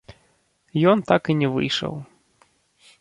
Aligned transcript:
Ён 0.93 1.03
так 1.11 1.23
і 1.33 1.35
не 1.41 1.49
выйшаў. 1.59 1.93